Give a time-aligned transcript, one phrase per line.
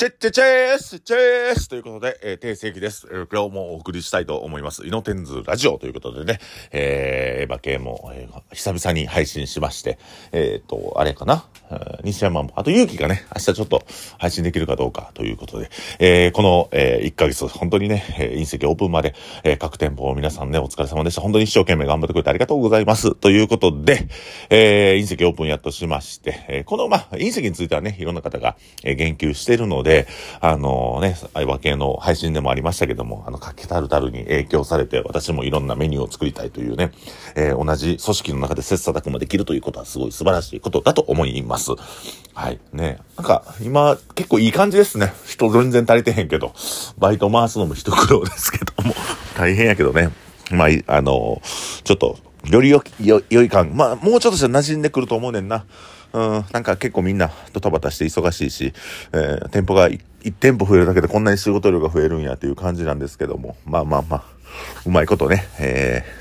[0.00, 3.26] チェッチェチェースチェースということで、えー、定世紀です、えー。
[3.30, 4.86] 今日もお送りしたいと思います。
[4.86, 6.40] イノテンズラジオということでね、
[6.72, 9.98] えー、エヴァ系も、えー、久々に配信しまして、
[10.32, 11.44] えっ、と、あれかな、
[12.02, 13.84] 西山も、あと勇気がね、明日ちょっと
[14.16, 19.14] 配信できるかどうかということで、えー、この、えー、1ヶ月、本当にね、隕石オープンまで、
[19.44, 21.20] えー、各店舗皆さんね、お疲れ様でした。
[21.20, 23.14] 本当に一生懸命頑張ってくれてありがとうございます。
[23.14, 24.08] ということで、
[24.48, 30.06] えー、隕石オープンやっとしまして、えー、この、まあ、隕石についてはね、いろんな方が、えー、言及しているので、で、
[30.40, 36.92] あのね、相葉系の配信でもありましたけども、あの、かけたるたるに影響されて、私もいろんなメニューを作りたいというね、
[37.34, 41.72] えー、同じ組織の中で切磋琢磨できるということはすごい素晴らしいことだと思います。
[42.34, 42.60] はい。
[42.72, 42.98] ね。
[43.16, 45.12] なんか、今、結構いい感じですね。
[45.26, 46.52] 人全然足りてへんけど、
[46.98, 48.94] バイト回すのも一苦労ですけども、
[49.36, 50.10] 大変やけどね。
[50.52, 51.42] まあ、あの、
[51.82, 55.64] ちょっと、よりよ、よ、良い感、まあ、もうちょっとしたら馴染んでくると思うねんな。
[56.12, 58.72] うん、なんか結構みんなドタバタして忙しいし、
[59.12, 60.00] えー、店舗が1
[60.38, 64.24] 店舗増えるだけでこんなに仕事量が増えるんやという感じなんですけども、まあまあまあ、
[64.86, 66.20] うまいことね、えー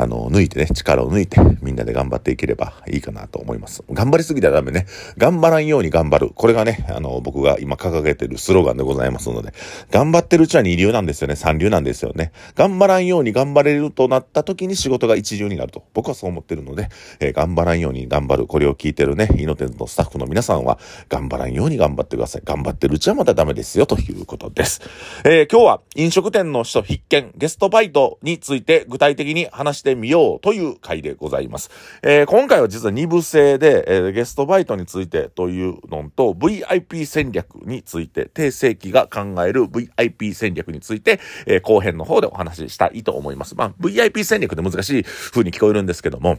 [0.00, 3.82] あの、抜いてね、力を抜いて、みんなで頑張っていければいいかなと思います。
[3.90, 4.86] 頑張りすぎたらダメね。
[5.16, 6.30] 頑張らんように頑張る。
[6.32, 9.52] これがね、あの、僕が今掲げてるスローガンでございますので、
[9.90, 11.34] 頑張ってるうちは二流なんですよね。
[11.34, 12.30] 三流なんですよね。
[12.54, 15.82] 頑張らんように頑張れるとなった時に仕事が一流になると。
[15.94, 18.46] 僕はそう思ってるので、えー、頑張らんように頑張る。
[18.46, 22.42] これを聞いてるね、イノテンのスタッフの皆さんは、頑張らんように頑張ってください。
[22.44, 24.80] 頑張ってるうちはまだダメですよ、ということです。
[25.24, 31.70] えー、今日は飲食店の人必見、ゲストバイトについて具体的に話しててみようという回でございます。
[32.02, 43.54] えー、今回は実は2部制で、えー、ゲストバイトについてというのと VIP 戦略について、定世紀が考える VIP 戦略について、えー、後編の方でお話ししたいと思います。
[43.54, 46.38] まあ、VIP 戦略って難しい風に聞こえるんですけども、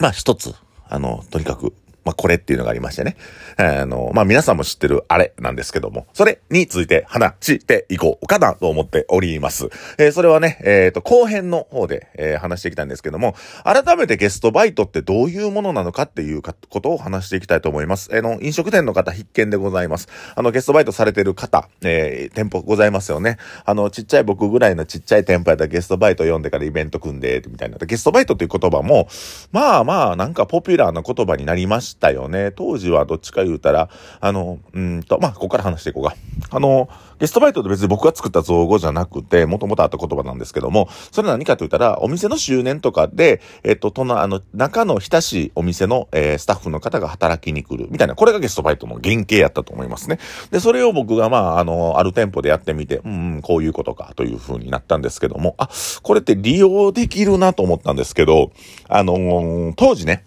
[0.00, 0.54] まあ一つ、
[0.88, 1.72] あの、とにかく
[2.04, 3.16] まあ、これっていうのがありましてね。
[3.56, 9.68] あの、まあ、皆さんも知ってるあれなんですけども、それについて話していこうかなと思っております。
[9.98, 13.34] えー、それはね、えっ、ー、と、後編の方で、えー、話していきたいんですけども、
[13.64, 18.10] 改めてゲストバイトってどういうものなのかっていうことを話していきたいと思います。
[18.12, 20.08] えの、飲食店の方必見でございます。
[20.34, 23.38] あの、ゲストバイトされてる方、え店舗ございますよね。
[23.64, 27.78] あの、ちっちゃい僕ぐらいのちっちゃい店舗やったらゲストバイト読んでからイベント組んで、みたいな。
[27.78, 29.08] ゲストバイトっていう言葉も、
[29.52, 32.52] まあまあ、なんかポピュラーな言葉になりましたよね。
[32.52, 33.88] 当時はどっちか言うたら、
[34.20, 36.14] あの、うんと、まあ、ここから話していこうか。
[36.50, 36.88] あの、
[37.18, 50.18] ゲストバイトって別に僕が作った造語じゃなくて、もともとあった言葉なんですけども、それ何かと言ったら、お店の周年とかで、えっと、との、あの、中の親しいお店の、えー、スタッフの方が働きに来る、みたいな、これがゲストバイトの原型やったと思いますね。
[50.50, 55.68] で、それを僕が、まあ、あの、ある店舗でやってみて、うん、うん、こういうことか、という風になったんですけども、あ、
[56.02, 58.52] これって利用できるなと思ったんですけど、
[58.88, 60.24] あのー、当時ね、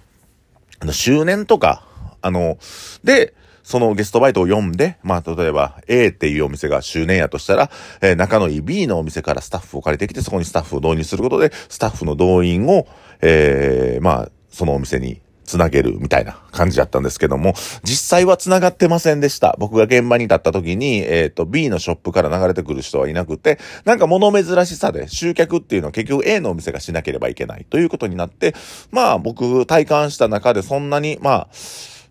[0.79, 1.83] あの、周年とか、
[2.21, 2.57] あの、
[3.03, 3.33] で、
[3.63, 12.87] そのゲストバイトを読んで、まあ、例えば A っていうお店が周年やとしたら、えー、仲のいい B のお店からスタッフを借りてきて、そこにスタッフを導入することで、スタッフの動員を、
[13.21, 17.53] えー、まあ、そのお店につなげるみたいな感じだったんですけども、
[17.83, 19.55] 実際は繋がってませんでした。
[19.57, 28.53] 僕が現場に立った時に、えっ、ー、と、B のショップから流れてくる人はいなくて、なんか物珍しさで集客っていうのは結局 A のお店がしなければいけないということになって、
[28.91, 31.47] まあ僕体感した中でそんなに、まあ、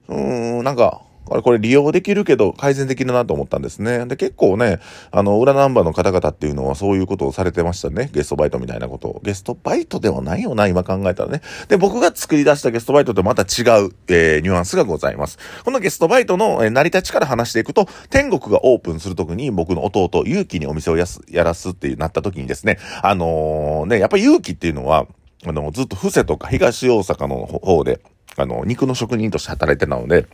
[0.08, 4.06] うーん、なんか、あれこれ利用できるけど改善できるなと思ったんですね。
[4.06, 4.78] で、結構ね、
[5.10, 8.10] あの、裏ナンバーの方々っていうのはそういうことをされてましたね。
[8.12, 9.20] ゲストバイトみたいなことを。
[9.25, 11.42] ゲストバイトではないよな、今考えたらね。
[11.69, 15.38] で、僕が作り出したゲストバイトとまた違う、えー、ニュアンスがございます。
[15.65, 25.06] このゲストバイトの、えー、成り立ちから話していくと、天国がオープンするときに僕の弟、勇気にお店をやす、やらすっていうなった時にですね、あのー、ね、やっぱり勇気っていうのは、
[25.44, 28.00] あの、ずっと布施とか東大阪の方で、
[28.36, 30.26] あの、肉の職人として働いてたので、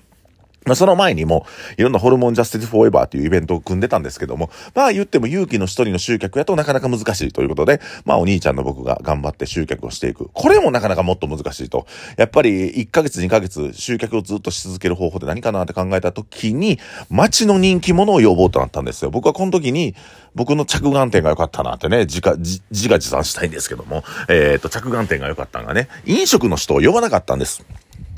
[0.65, 1.47] まあ、その前にも、
[1.77, 10.31] いろんなホルモンジャスティスフォーエバーというイベントを組んでたんですけども、まあ言っても勇気の一人の集客やとなかなか難しいということで、まあお兄ちゃんの僕が頑張って集客をしていく。
[10.33, 11.87] これもなかなかもっと難しいと。
[12.17, 16.79] やっぱり1ヶ月2ヶ月集客をずっとし続ける方法で何かなって考えた時に、
[17.11, 19.11] 街の人気者を呼ぼうとなったんですよ。
[19.11, 19.97] 僕はこの時に、
[20.35, 27.65] 僕の着眼点が良かったなってね、自家、自画自賛したいんですけども、えっ、ー、と、着眼点が良かったのがね、飲食の人を呼ばなかったんです。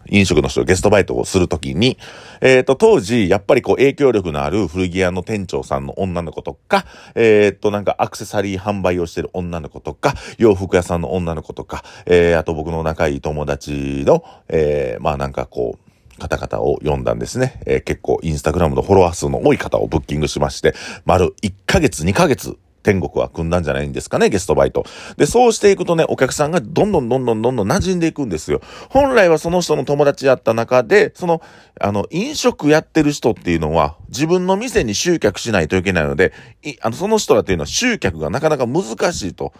[0.08, 1.98] 飲食の人、ゲストバイトをするときに、
[2.40, 6.84] えっ、ー、と、当時、やっぱりこう、影響力のある古着屋の店長さんの女の子とか、
[7.14, 15.84] えっ、ー、と、なんかアクセサリー販売をしてる女の子とか、洋服屋さんの女の子とか、えー、あと僕の仲いい友達の、えー、まあなんかこう、
[16.18, 17.60] 方々を読んだんですね。
[17.66, 20.74] えー、結構インスタグラムのフォロワー数の多い方をブッキングしまして、
[21.04, 24.84] 丸1ヶ月、2ヶ月天国は組んだんじゃないんですかね、ゲストバイト。
[25.16, 28.60] で、そうしていくとね、お客さんがどんどんどんどんどんどん馴染んでいくんですよ。
[28.90, 31.42] 本来はその人の友達やった中で、その、
[31.81, 36.32] あの、飲食やってる人っていうのは、自分の店に集客しないといけないので、
[36.62, 39.52] いあの、その人らっていうのは集客がなかなか難しいと。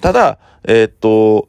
[0.00, 1.48] ただ、えー、っと、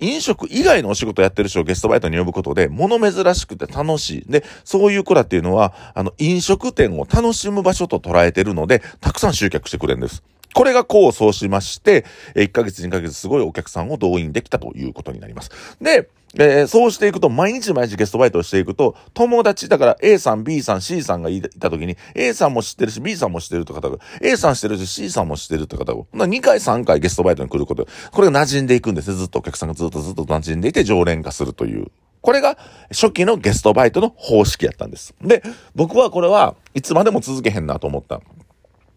[0.00, 4.24] 飲食以外のお仕事やってる人をゲストバイトに呼ぶことで、物珍しくて楽しい。
[4.30, 10.22] で、そういう子らっていうのは、あの、飲食店を楽しむ場所と捉えてるので、たくさん集客してくれるんです。
[10.54, 15.50] これが功を奏しまして、1ヶ月2ヶ月すごいお客さんを動員できたということになります。
[15.80, 29.16] で、えー、そうしていくと、毎日毎日ゲストバイトをしていくと、友達、だから A さん、B さん、C さんがいた時に、A さんも知ってるし、B さんも知ってるって方が、A さん知ってるし、C さんも知ってるって方が、2回3回ゲストバイトに来ること、これが馴染んでいくんですね。
[29.16, 31.86] ずっとお客さんがずっとずっと馴染んでいて常連化するという。
[32.20, 32.56] これが
[32.90, 35.14] 初期のゲストバイトの方式やったんです。
[35.22, 35.42] で、
[35.74, 38.22] 僕はこれはいつまでも続けへんなと思った。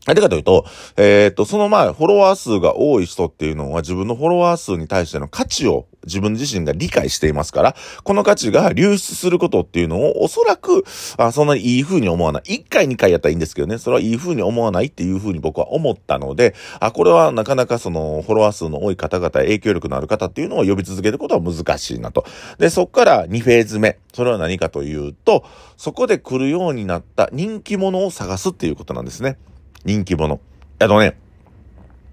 [0.07, 0.65] なんでかというと、
[0.95, 7.75] えっ、と、そのまあ、フォロワー数が多い人っていうのは自分のフォロワー数に対しての価値を自分自身が理解していますから、
[8.05, 10.85] この価値が流出することっていうのをおそらく、
[11.17, 12.43] あそんなにいい風に思わない。
[12.43, 22.23] 1回2回やったらいいんですけどね、それはいい風に思わないっていう風に僕は思ったので、あ、これはなかなかそのフォロワー数の多い方々、影響力のある方っていうのを呼び続けることは難しいなと。
[22.57, 23.99] で、そっから2フェーズ目。
[24.13, 25.43] それは何かというと、
[25.75, 29.37] そこで来るようになった人気者を探すっていうことなんですね。
[29.87, 30.41] 人気者。
[30.79, 31.17] あとね、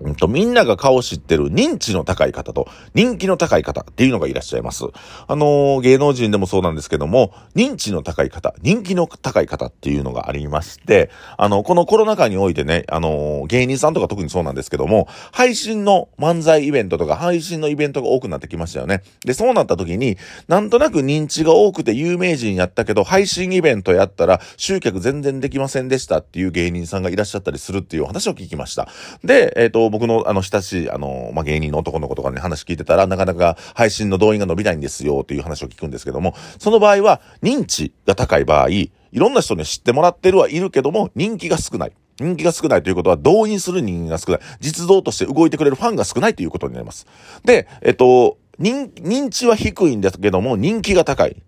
[0.05, 4.85] うんと、みんなが顔知ってる認知の高い方と人気の高い方っていうのがいらっしゃいます。
[5.27, 19.03] あのー、芸能人でもそうなんですけども、認知の高い方、人気の高い方っていうのがありまして、あの、このコロナ禍においてね、あのー、芸人さんとか特にそうなんですけども、配信の漫才イベントとか配信のイベントが多くなってきましたよね。
[19.25, 20.19] で、そうなった時に、
[20.49, 28.89] なんとなく認知が多くて有名人やったけど、配信イベントやったら集客全然できませんでしたっていう芸人さんがいらっしゃったりするっていう話を聞きました。
[29.25, 41.93] で、えっ、ー、と、僕のあの親しい、あの、まあ、芸人の男の子とかに話聞いてたら、なかなか配信の動員が伸びないんですよっていう話を聞くんですけども、その場合は認知が高い場合、いろんな人に知ってもらってるはいるけども、人気が少ない。
[42.19, 44.41] 人気が少ないということは、動員する人間が少ない。
[44.59, 47.07] 実動として動いてくれるファンが少ないということになります。
[47.45, 51.41] で、えっと、認、認知は低いんですけども、人気が高い。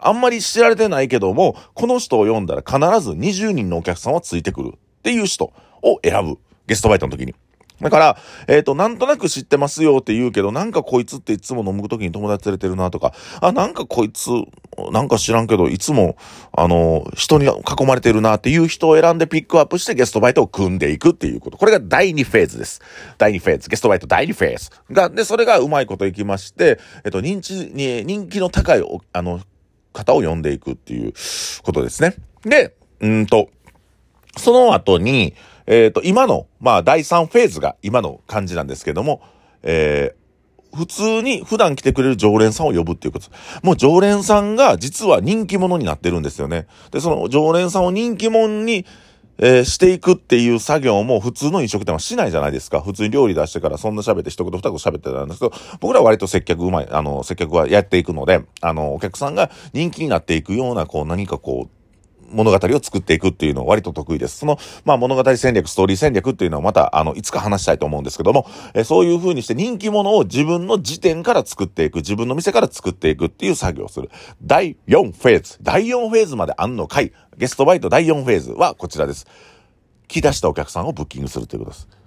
[0.00, 5.52] あんまり知られてないけども、この人を読んだら必ず20人のお客さんはついてくるっていう人
[5.82, 6.38] を選ぶ。
[6.66, 7.34] ゲストバイトの時に。
[7.80, 14.30] だから、えっ、ー、と、なんとなく知ってますよって言うけど、なんかこいつっていつも飲む時に友達連れてるなとか、あ、なんかこいつ、
[14.92, 16.16] なんか知らんけど、いつも、
[16.52, 21.56] あの、人に囲まれてるなっていう人を選んでピックアップしてゲストバイトを組んでいくっていうこと。
[21.56, 22.80] これが第2フェーズです。
[23.18, 23.68] 第2フェーズ。
[23.68, 24.70] ゲストバイト第2フェーズ。
[24.92, 28.82] が、で、それがうまいこといきまして、えっ、ー、と、認知に、人気の高い、
[29.12, 29.40] あの、
[29.92, 31.12] 方を呼んでいくっていう
[31.62, 32.14] ことですね。
[32.44, 33.48] で、うんと、
[34.36, 35.34] その後に、
[35.70, 39.22] えっ、ー、と、今の、まあ、第3フェーズが今の感じなんですけども、
[39.62, 43.30] えー、普通に普段来てくれる常連さんを呼ぶっていうこと。
[43.62, 46.66] もう常連さんが実は人気者になってるんですよね。
[46.90, 48.84] で、その常連さんを人気者に、
[49.38, 52.80] えー、していくっていう作業も普通の飲食店はしないじゃないですか。
[52.80, 61.79] 普通に料理出してからそんな喋って一言二言喋ってたんですけど、僕らは割と接客うまい、あの、接客はやっていくので、あの、お客さんが人気になっていくような、こう何かこう、
[62.30, 64.38] 物語を作っていくっていうのは割と得意です。
[64.38, 74.10] その、まあ物語戦略、ストーリー戦略っていうのはまた、あの、いつか話したいと思うんですけども、えそういう風にして人気者を自分の時点から作っていく、自分の店から作っていくっていう作業をする。
[74.42, 75.58] 第4フェーズ。
[75.62, 77.12] 第4フェーズまであんの回。
[77.36, 79.26] ゲストバイト第4フェーズはこちらです。
[80.08, 81.99] 来出したお客さんをブッキングするということです。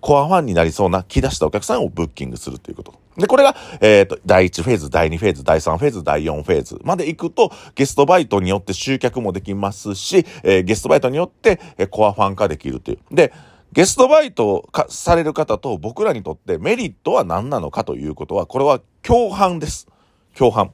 [0.00, 2.94] コアファンになりそうな来出したお客さんをブッキングするということ。
[3.16, 13.14] で、これが、えっ、ー、と、第1フェーズ、第2フェーズ、第3フェーズ、第4フェーズまで行くと、ゲストバイトによって集客もできますし、えー、ゲストバイトによって、えー、コアファン化できるという。
[13.14, 13.32] で、
[13.72, 19.88] ゲストバイトかされる方と僕らにとってメリットは何なのかということは、これは共犯です。
[20.36, 20.72] 共犯。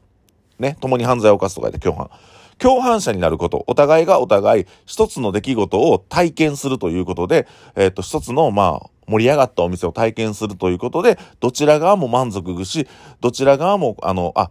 [0.58, 2.10] ね、共に犯罪を犯すとか言って共犯。
[2.58, 12.86] 共犯者になること、お互いがお互い一つの出来事を体験するということで、えっ、ー、と、一つの、まあ、盛り上がったお店を体験するということで、どちら側も満足し、
[13.20, 14.50] どちら側も、あの、あ、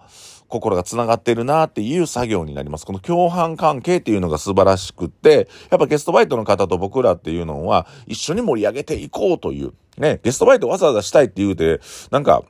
[0.54, 2.86] 心が繋がってるなっていう作業になります。
[2.86, 11.82] この共犯関係っていうのが素晴らしくって、やっぱゲストバイトの方と僕らっていうのは一緒に盛り上げていこうという、ね、ゲストバイトわざわざしたいって言うて、
[12.12, 12.44] なんか、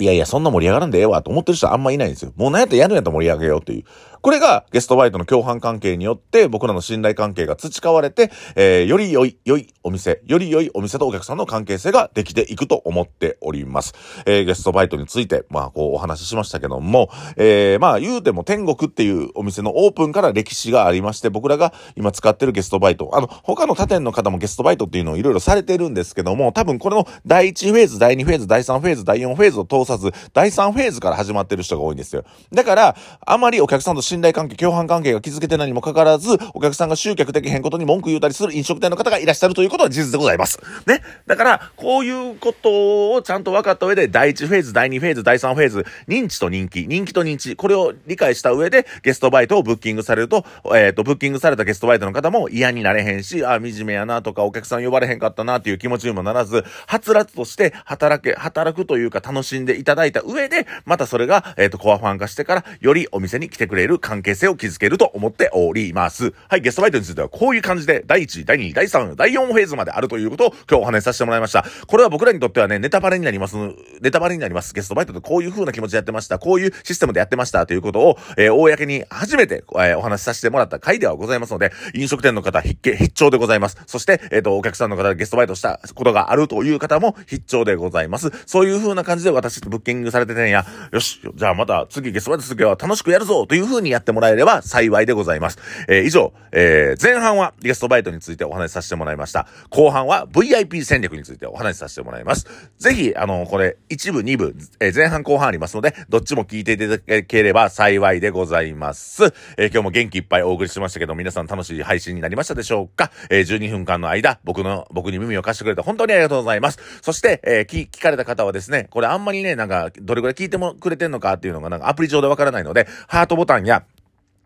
[0.00, 2.32] いやいや、そんな盛り上がらんでええわと思ってる人はあんまいないんですよ。
[2.34, 3.84] もう何やったらやるんやったら盛り上げようっていう
[4.22, 13.94] これがゲストバイトの共犯関係によって僕らの信頼関係が培われて、えー、より良い、良いお店、より良いお店とお客さんの関係性ができていくと思っております。
[14.24, 32.22] えー、ゲストバイトについて、まあ、こうお話ししましたけども、えー、まあ、言うても天国っていうお店のオープンから歴史がありまして、僕らが今使ってるゲストバイト、あの、他の他店の方もゲストバイトっていうのをいろいろされてるんですけども、多分これの第1フェーズ、第2フェーズ、第3フェーズ、第4フェーズを通さず、第3フェーズから始まってる人が多いんですよ。
[32.52, 40.58] だから、あまりお客さんと信頼関係、共犯関係が築けてないにもかかわらず、お客さんが集客できへんことに文句言うたりする飲食店の方がいらっしゃるということは事実でございます。
[40.86, 41.02] ね。
[41.26, 66.34] だから、こういうことをちゃんと分かった上で、第1フェーズ、第2フェーズ、第3フェーズ、認知と人気、人気と認知、これを理解した上で、ゲストバイトをブッキングされると、えっ、ー、と、ブッキングされたゲストバイトの方も嫌になれへんし、ああ、惨めやなとか、お客さん呼ばれへんかったなっていう気持ちにもならず、はつらつとして働け、働くというか楽しんでいただいた上で、またそれが、えっ、ー、と、コアファン化してから、よりお店に来てくれる関係性を築けると思っております。
[66.48, 71.64] はい、ゲストバイトについてはこういう感じで、第1、第2、第3、第4フェーズまであるということを今日お話しさせてもらいました。
[71.86, 73.56] これは僕らにとってはね、ネタバレになります。
[74.00, 74.74] ネタバレになります。
[74.74, 76.38] ゲストバイトでこういう風な気持ちでやってました。
[76.38, 83.78] こういうシステムでやってましたということを、えー、公に初めて、えー、お話しさせてもらった回ではございますので、飲食店の方必見、必聴でございます。
[83.86, 88.30] そして、えっ、ー、と、お客さんの方でゲストバイトしたことがあるという方も必聴でございます。
[88.46, 95.58] そういう風な感じで私とブッキングされててんや、よし、じゃあまた次ゲストバイトするけは楽しくやるぞという風にやってもらえれば幸いでございます。
[95.88, 99.46] えー、以上、えー、前半はゲストバイトについてお話しさせてもらいました。
[99.70, 102.46] 後半は VIP 戦略についてお話しさせてもらいます。
[102.78, 109.24] ぜひ、あの、これ、1部、2部、えー、前半後半ありますので、どっちも聞いていただければ幸いでございます。
[109.56, 113.10] えー、今日も元気いっぱいお送りしましたけど、皆さん楽しい配信になりましたでしょうか？
[113.30, 116.78] えー、12分間の間、僕の、僕に耳を貸してくれて本当にありがとうございます。
[117.02, 123.81] そして、えー、聞、聞かれた方はですね、これあんまりね、なんか、どれぐらい聞いてもくれてんのかっていうのが、なんかアプリ上でわからないので、ハートボタンや、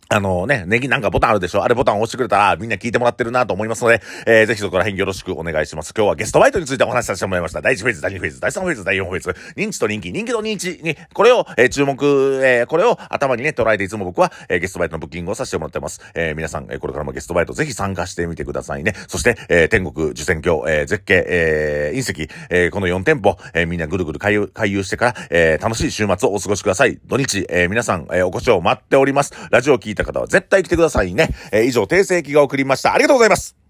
[0.09, 1.65] あのね、ネギなんかボタンあるでしょ？
[1.65, 5.93] あれボタン押してくれたらみんな聞いてもらってるなと思いますので、えー、ぜひそこら辺よろしくお願いします。
[5.97, 7.61] 今日はゲストバイトについてお話しさせてもらいました。
[7.61, 16.01] 第1フェーズ、第2フェーズ、第3フェーズ、第4フェーズ、認知と人気、人気と認知に、これを、えー、注目、えー、これを頭にね、捉えていつも僕は、えー、ゲストバイトのブッキングをさせてもらってます。
[16.15, 18.95] えー、皆さん、えー、これからもゲストバイトぜひ参加してみてくださいね。
[19.09, 26.99] そして、えー、天国、受選橋、えー、絶景、えー、隕石、えー、この4店舗、えー、みんなぐるぐる回遊、回遊してから、えー、楽しい週末をお過ごしください。
[27.07, 29.33] 土日、えー、皆さん、えー、お越しを待っております。
[29.51, 31.31] ラジオを聞いた方は絶対来てくださいね。
[31.53, 32.95] えー、以上、訂正記が送りました。
[32.95, 33.66] ありがとうございます。